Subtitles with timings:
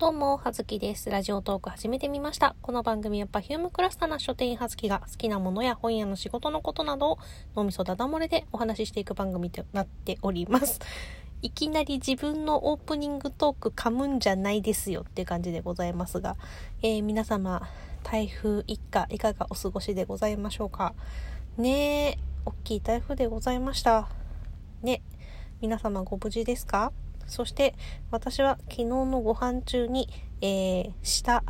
[0.00, 1.10] どうも、はずきです。
[1.10, 2.56] ラジオトーク始めてみました。
[2.62, 7.18] この番組はパフュームクラスターな書店員はずきが好きなものや本屋の仕事のことなどを
[7.54, 10.80] 脳みそだだ漏れでお話ししていく番組となっております。
[11.42, 16.38] いきなり自分のオープニングトーク噛むんじゃないですよって感じでございますが、
[16.80, 17.68] えー、皆様、
[18.02, 20.94] 台風一過いかがお過ごしでございましょうか？
[21.58, 24.08] ねえ、大きい台風でございました。
[24.80, 25.02] ね、
[25.60, 26.90] 皆様ご無事ですか？
[27.30, 27.76] そして
[28.10, 30.08] 私は昨日のご飯中に、
[30.40, 31.44] えー、下、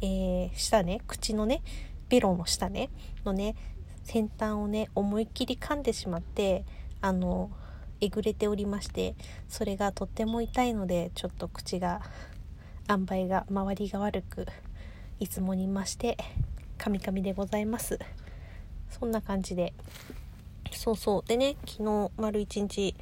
[0.00, 1.62] えー、下ね、口のね、
[2.08, 2.88] ベロの下ね、
[3.22, 3.56] のね、
[4.04, 6.64] 先端をね、思いっきり噛んでしまって、
[7.02, 7.50] あの、
[8.00, 9.14] えぐれておりまして、
[9.48, 12.00] それがとっても痛いので、ちょっと口が、
[12.88, 14.46] 塩梅が、周りが悪く、
[15.20, 16.16] いつもにまして、
[16.78, 17.98] カミカミでございます。
[18.88, 19.74] そんな感じで。
[20.72, 21.28] そうそう。
[21.28, 22.96] でね、昨日丸一日、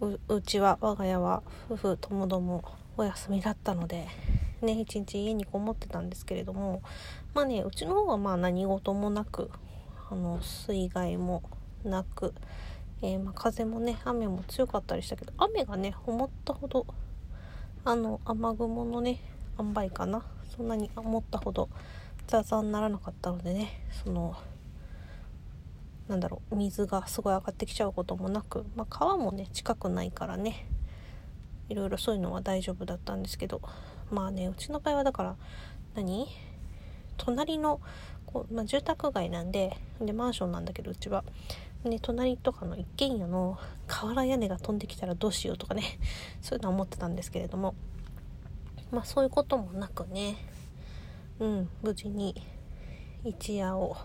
[0.00, 2.62] うちは我が家は夫婦ともども
[2.96, 4.06] お休みだったので
[4.62, 6.82] ね一日家にこもってたんですけれども
[7.34, 9.50] まあねうちの方はまあ何事もなく
[10.10, 11.42] あの水害も
[11.84, 12.32] なく、
[13.02, 16.86] えー、ま、風もね雨も強かったりしたけど雨がね思ったほど
[17.84, 19.20] あの雨雲のね
[19.58, 20.22] 塩梅かな
[20.56, 21.68] そんなに思ったほど
[22.26, 24.36] ザーザにならなかったのでねその
[26.08, 30.66] なんだろう水がすごい上がってきちゃうこともなく、まあ、川もね近くないからね。
[31.68, 33.60] いろいろそういうのは大丈夫だったんですけど
[34.10, 35.36] まあねうちの場合はだから
[35.94, 36.26] 何？
[37.18, 37.80] 隣の
[38.26, 41.24] こう、まあ、住宅街なんででマンションなんだけどうちは、
[41.84, 45.82] ね、隣とかの一軒家の瓦屋根が飛んできたらどうしようとかね。
[46.40, 47.74] そういうのは思ってたんですけれども。
[48.90, 50.36] まあそういうこともなくね。
[51.40, 52.34] うん無事に
[53.24, 53.96] 一夜を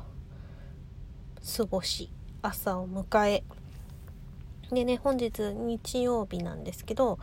[1.58, 2.09] 過ごし
[2.41, 3.44] 朝を迎え。
[4.72, 7.19] でね本日日曜日なんですけど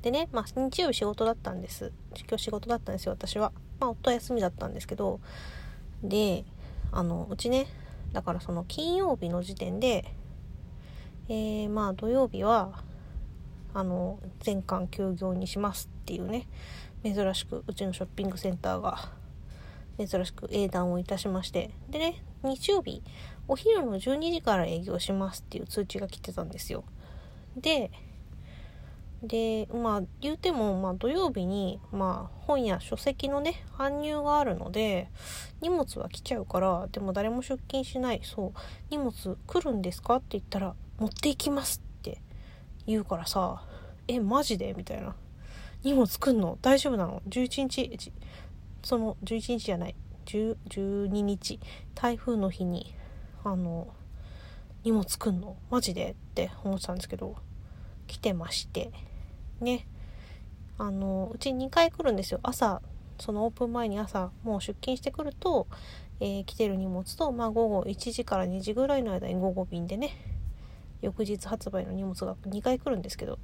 [0.00, 1.92] でねまあ日曜日仕事だったんです。
[2.28, 3.52] 今日仕事だったんですよ私は。
[3.80, 5.20] まあ夫は休みだったんですけど
[6.02, 6.44] で
[6.92, 7.66] あのうちね
[8.12, 10.04] だからその金曜日の時点で
[11.28, 12.82] えー、まあ土曜日は
[13.72, 16.46] あの全館休業にしますっていうね
[17.02, 19.10] 珍しくうちのショッピングセンターが
[19.98, 21.70] 珍しく英断をいたしまして。
[21.88, 23.02] でね日曜日
[23.48, 26.84] お昼の12時から営業しますっていう通知が来てたんですよ。
[27.56, 27.90] で
[29.22, 35.08] でまあ言うても、まあ、土曜日に、まあ、本や書籍のね搬入があるので
[35.62, 38.20] 荷物は来ちゃうからでも誰も出勤しない。
[38.22, 38.52] そう
[38.90, 42.20] 荷物来るんですかって言ったら持っていきますって
[42.86, 43.62] 言うからさ
[44.08, 44.74] えマジで？
[44.74, 45.14] みたいな。
[45.82, 46.58] 荷物来んの？
[46.60, 48.12] 大丈夫なの？11日
[48.82, 49.94] その11日じゃない。
[50.26, 51.60] 12日。
[51.94, 52.94] 台風の日に。
[53.44, 53.88] あの
[54.84, 55.56] 荷物来んの？
[55.70, 56.10] マジで？
[56.10, 57.36] って思ってたんですけど
[58.06, 58.90] 来てまして。
[59.60, 59.86] ね。
[60.76, 62.40] あのうち2回来るんですよ。
[62.42, 62.82] 朝
[63.18, 65.66] そのオープン前に朝もう出勤してくると、
[66.20, 70.16] えー、来てる荷物と、まあ、午後1時から2時ぐらいの間に午後便でね
[71.00, 73.38] 翌日発売の荷物が2回来るんですけど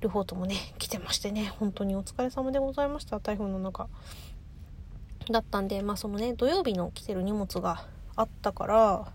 [0.00, 1.52] 両方ともね 来てましてね。
[1.58, 3.20] 本当にお疲れ様でございました。
[3.20, 3.88] 台風の中。
[5.30, 7.86] だったんでまあそのね土曜日の来てる荷物が
[8.16, 9.12] あったから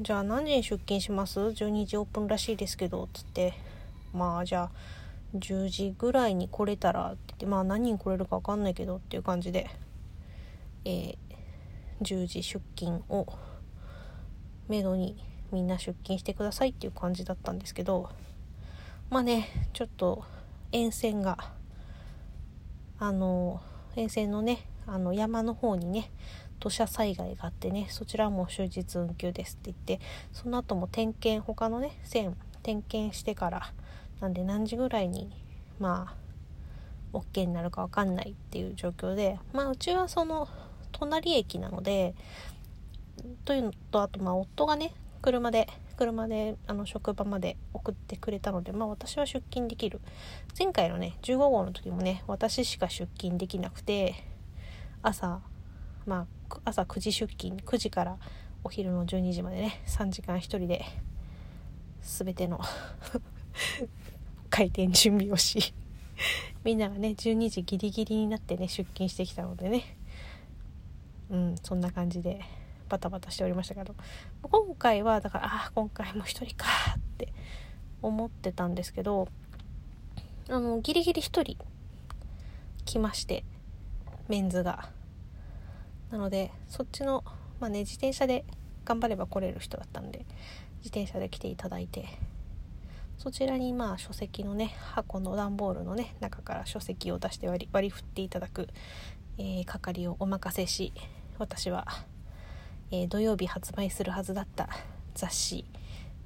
[0.00, 3.52] じゃあ何時に出勤します ?12 時オープンらしいですけどつって。
[4.12, 4.70] まあじゃあ
[5.36, 9.68] 10時ぐらいに来れたらってってまあ何人来れるか分かんないけどっていう感じで、
[10.84, 11.16] えー、
[12.02, 13.26] 10時出勤を
[14.68, 15.22] めどに
[15.52, 18.08] みんな出勤してくださいっていう感じだったんですけど。
[19.10, 20.24] まあねちょっと
[20.70, 21.36] 沿線が
[23.00, 23.60] あの
[23.96, 26.12] 沿線のねあの山の方にね
[26.60, 33.72] 土砂災害があってねそちらも終日運休ですって言ってその後も点検他のね線点検してから
[34.20, 35.30] なんで何時ぐらいに
[35.78, 40.48] まあ OK になるか分かんないっていう状況でまあうちはその
[40.92, 42.14] 隣駅なので
[43.44, 44.92] というのとあとまあ夫がね
[45.22, 50.00] 車で車であの職場まで送ってくれたのでまあ私は出勤できる。
[50.58, 54.14] 前回のね15号の時もね私しか出勤できなくて
[55.02, 55.40] 朝
[56.06, 58.16] まあ朝9時出勤9時から
[58.64, 60.84] お昼の12時までね3時間1人で
[62.02, 62.60] 全ての
[64.50, 65.72] 開店準備をし
[66.64, 69.96] みんながね12時ギリギリになってね出勤してきたのでね。
[71.30, 72.40] うんそんな感じで
[72.88, 73.94] バタバタしておりましたけど。
[74.42, 76.66] 今回はだからああ今回も1人か
[76.98, 77.32] って
[78.02, 79.28] 思ってたんですけど
[80.48, 81.56] あのギリギリ1人
[82.84, 83.44] 来まして
[84.28, 84.90] メンズが。
[86.10, 87.24] なのでそっちの
[87.60, 88.44] まあね自転車で
[88.84, 90.24] 頑張れば来れる人だったんで
[90.78, 92.06] 自転車で来ていただいて
[93.18, 98.68] そちらにまあ書籍のね箱の段ボールのね中から書籍を出して割り振っていただく、
[99.38, 100.92] えー、係をお任せし
[101.38, 101.86] 私は、
[102.90, 104.68] えー、土曜日発売するはずだった
[105.14, 105.64] 雑誌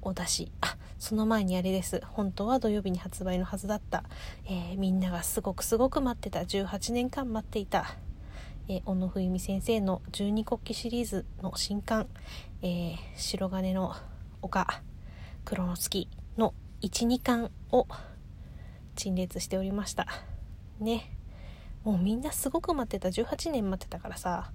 [0.01, 2.01] を出しあその前にあれです。
[2.07, 4.03] 本当は土曜日に発売のはずだった、
[4.45, 7.95] えー、みんながすごくすごく待ってた18年間待っていた、
[8.67, 12.07] えー、小野冬美先生の十二国旗シリーズの新刊
[12.63, 13.93] 「えー、白金の
[14.41, 14.81] 丘
[15.43, 17.87] 黒の月」の12巻を
[18.95, 20.07] 陳列しておりました。
[20.79, 21.11] ね。
[21.83, 23.09] もうみんなすごく待ってた。
[23.09, 24.51] 18年待ってたからさ。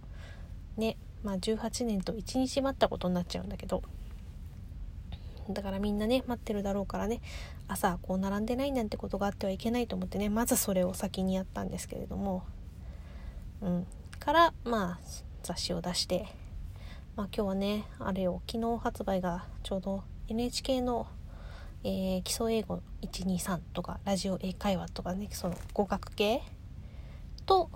[0.76, 0.96] ね。
[1.22, 3.82] まあ18年と1日待ったことになっちゃうんだけど。
[5.48, 7.20] だからみんなね待ってるだろうからね。
[7.68, 10.28] 朝こう並んでないなんてことがあってはいけないと思ってね。
[10.28, 12.42] まずそれを先にやったんですけれども。
[13.62, 13.86] うん。
[14.20, 15.00] からまあ
[15.42, 16.26] 雑誌を出して
[17.16, 21.06] まあ今日はねあれを昨日発売がちょうど NHK の、
[21.84, 26.42] えー、基礎英語123とかラジオ英会話とかねその語学系
[27.46, 27.70] と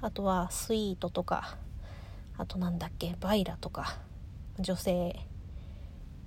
[0.00, 1.58] あとはスイートとか
[2.38, 3.98] あとなんだっけバイラとか
[4.58, 5.14] 女性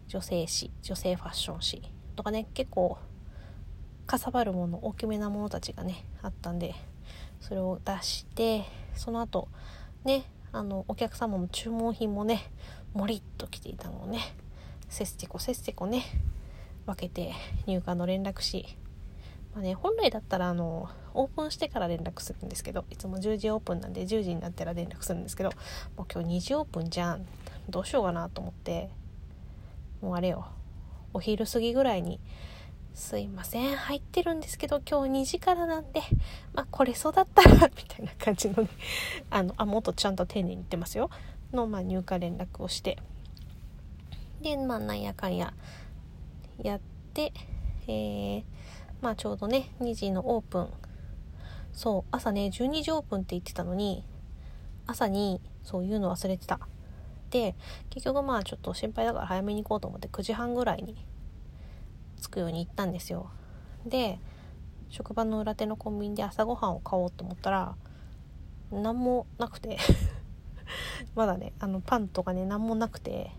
[0.08, 1.82] 女性誌女性ファッション誌
[2.16, 3.00] とかね結構
[4.06, 6.76] かさばるもの大きめなものたちがねあったんで
[7.42, 9.48] それを出してその後
[10.04, 12.52] ねあのお客様の注文品もね
[12.94, 14.20] もりっと来ていたのをね
[14.90, 16.04] せっせこせっせこね
[16.86, 17.34] 分けて
[17.66, 18.78] 入荷の連絡し、
[19.54, 25.50] まあね、本来だったらあのオープンしてから連絡するんですけどいつも10時オープンなんで10時になったら連絡するんですけど
[25.98, 27.26] もう今日2時オープンじゃん
[27.70, 28.90] どうしようかなと思って
[30.02, 30.48] もうあれよ
[31.14, 32.20] お昼過ぎぐらいに
[32.96, 33.76] 「すいません。
[33.76, 36.02] 入ってるんですけど今日2時からなんで
[36.54, 38.70] まあこれそうだったら」みたいな感じのね
[39.30, 41.10] あのあもっとちゃんと丁寧に言ってますよ。
[41.52, 42.98] の、まあ、入荷連絡をして。
[44.42, 45.54] でまあなんやかんや
[46.64, 46.80] やっ
[47.14, 47.34] て
[47.88, 48.44] えー、
[49.02, 50.70] まあちょうどね2時のオープン。
[51.74, 54.06] そう朝ね12時オープンって言ってたのに
[54.88, 56.62] 朝にそういうの忘れてた。
[57.30, 57.56] て
[57.90, 60.96] 結局まあちょっと心配だから早めに行こうと思って9時半ぐらいに
[62.36, 63.30] くように行ったんですよ。
[63.86, 64.20] で
[64.90, 67.76] 職場の裏手のコンビニで朝ごはんを買おうと思ったら
[68.72, 69.78] 何もなくて。
[71.16, 73.32] まだねあのパンとかね何もなくて。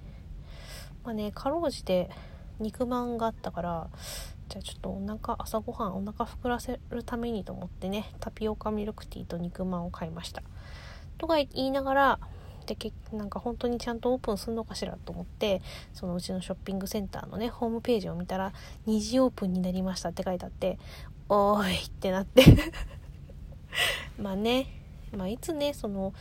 [1.05, 2.11] まあねかろうじて
[2.59, 3.91] 肉まんがあったから
[4.49, 10.43] じゃあちょっとお腹朝ごはんお腹膨らせるためにと思ってねタピオカミルクティーと肉まんを買いました。
[11.19, 12.19] とか言いながら
[12.67, 15.63] でなんか本当にちゃんとオープンするのかしらと思って
[15.95, 18.53] そのうちのショッピングセンターのねホームページを見たら
[18.87, 20.79] 2時オープンになりましたって書いてあって
[21.29, 22.45] おーいってなって。
[24.19, 24.67] まあね、
[25.15, 26.15] まあ、いつねその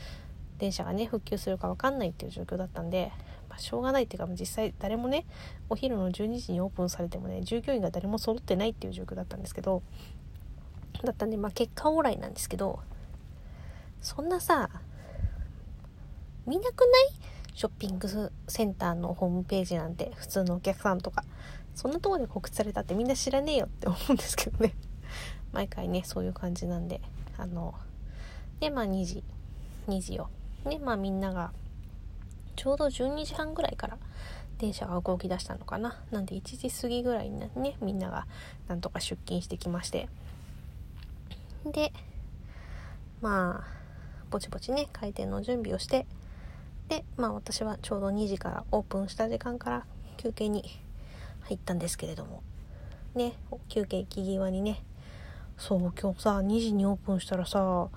[0.57, 3.11] 電車がね復旧するか分かんないっていう状況だったんで、
[3.49, 5.25] まあ、しょうがないっていうか実際誰もね
[5.69, 9.83] お昼の12時にオープンされてもね従業員が誰も揃ってないっていう状況だったんですけど
[11.03, 12.79] だったんでまあ結果オーライなんですけど
[14.01, 14.69] そんなさ
[16.45, 17.55] 見なくない？
[17.55, 21.23] ショッピングセンターのホームページなんて普通のお客さんとか
[21.73, 24.73] そんなとこで告知されたってみんな知らねえよって思うんですけどね。
[25.53, 27.01] 毎回ねそういう感じなんで。
[27.37, 27.73] あの
[28.59, 29.23] でまあ2時。
[29.87, 30.29] 2時よ
[30.65, 31.51] でまあみんなが
[32.55, 33.97] ちょうど12時半ぐらいから
[34.57, 36.01] 電車が動き出したのかな。
[36.11, 38.25] なんで1時過ぎぐらいにねみんなが
[38.67, 40.09] なんとか出勤してきまして。
[41.65, 41.93] で
[43.21, 43.67] まあ
[44.29, 46.05] ぼちぼちね開店の準備をして
[46.89, 49.85] でまあ私はちょうど2時からオープンした時間から
[50.17, 50.63] 休憩に
[51.41, 52.43] 入ったんですけれども。
[53.15, 53.33] ね
[53.69, 54.83] 休憩行き際にね
[55.57, 57.87] そう今日さ2時にオープンしたらさ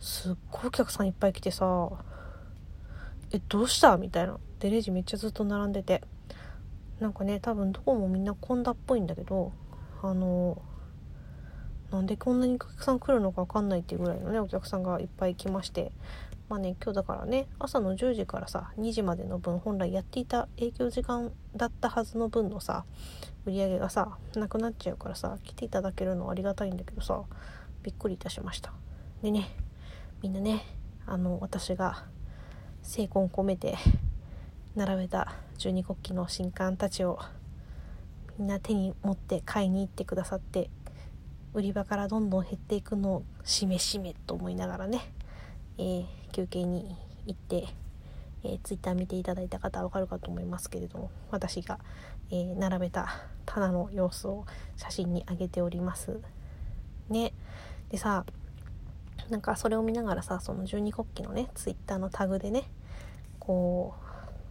[0.00, 1.90] すっごいお客さんいっぱい来てさ
[3.32, 3.96] えどうした？
[3.96, 4.38] みたいな。
[4.58, 6.02] でレジめっちゃずっと並んでて。
[7.00, 9.52] なんかね多分どこもみんな混んだっぽいんだけど
[10.00, 10.62] あの
[11.94, 15.92] なんでこんなにお客さん来るのか分かんないっていうぐらいのねお客さんがいっぱい来まして。
[16.46, 22.84] まあね今日だからね朝の10時からさ2時までの分本来やっていた営業時間だったはずの分のさ
[23.46, 27.22] 売り上げがさなくなっちゃうからさ来ていただけるのはありがたいんだけどさ
[27.82, 28.74] びっくりいたしました。
[29.22, 29.48] でね
[30.20, 30.66] みんなね
[31.06, 32.04] あの私が
[32.82, 33.76] 精魂込めて
[34.74, 37.18] 並べた十二国旗の新刊たちを
[38.38, 40.68] みんな手に持って買いに行ってくださって
[41.54, 45.00] 売り場からどんどん減っていくのをしめしめと思いながらね、
[45.78, 46.96] えー休憩に
[47.26, 47.68] 行って、
[48.42, 51.78] えー、ツイッター見ていただいた方はわかるかと思いますけれども私が、
[52.32, 54.46] えー、並べた棚の様子を
[54.76, 56.18] 写真に上げております。
[57.08, 57.32] ね。
[57.88, 58.24] でさ
[59.30, 62.64] なんかそれを見ながらさその十二国旗のねツイッターのタグでね
[63.38, 63.94] こ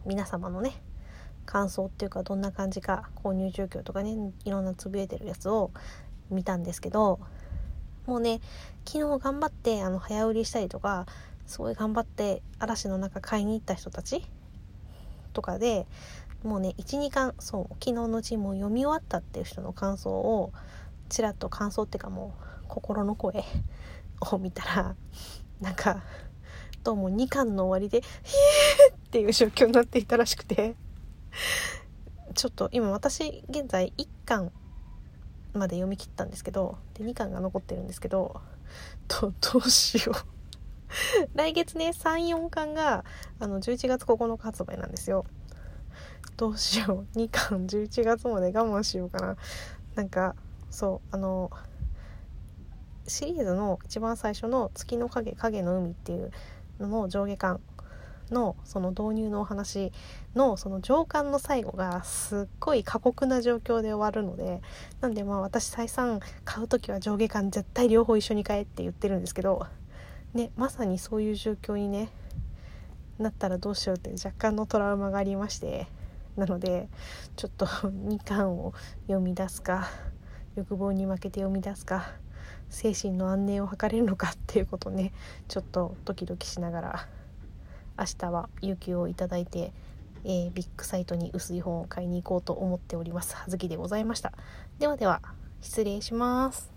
[0.05, 0.81] う皆様のね
[1.45, 5.71] 感想っていうかどんな感じか購入状況とかねいろんなつぶやいてるやつを
[6.33, 7.19] 見たんですけど
[8.05, 8.41] もうね
[8.85, 11.05] 昨日頑張ってあの早売りしたりとか
[11.45, 14.25] すごい頑張って嵐の中買いに行った人たち
[15.33, 15.87] とかで
[16.43, 20.51] もうね12巻そう昨日のうちもう読み終わったっていう人の感想を
[21.09, 23.43] ちらっと感想っていうかもう心の声
[24.31, 24.95] を見たら
[25.61, 26.03] なんか
[26.83, 30.75] どうも2巻の終わりで「ヒー!」っていう状況になっていたらしくて
[32.33, 34.51] ちょっと今私現在1巻
[35.53, 38.41] まで読み切ったんですけどで2巻が残ってるんですけど
[39.07, 40.15] ど どうしよう。
[41.33, 43.03] 来月ね34巻が
[43.39, 45.25] あの11月9日発売なんですよ。
[46.37, 47.17] どうしよう。
[47.17, 49.37] 2巻11月まで我慢しようかな。
[49.95, 50.35] なんか
[50.69, 51.51] そうあの
[53.07, 56.31] シリーズの一番最初の「月の影影の海」っていう
[56.79, 57.61] のの上下巻
[58.33, 59.91] のその導入のお話
[60.35, 64.61] のその上巻の最後がすっごい過酷な状況で終わるので
[64.99, 69.65] なんでまあ私再三買う時は上下巻絶対両方一緒に買えって言ってるんですけど
[70.33, 72.09] ねまさにそういう状況にね
[73.19, 75.87] なったらどうしようって若干のトラウマがありまして
[76.35, 76.89] なので
[77.35, 78.73] ちょっと 2巻を
[79.07, 79.87] 読み出すか
[80.55, 82.11] 欲望に負けて読み出すか
[82.69, 85.13] 精神の安寧を図れるのかっていうことをね
[85.47, 87.07] ちょっとドキドキしながら
[87.97, 89.71] 明日は有給をいただいて、
[90.23, 93.35] えー、ビッグサイトに薄い本を買いに行こうと思っております。
[93.35, 94.33] はずきでございました。
[94.79, 95.21] ではでは
[95.61, 96.72] 失礼します。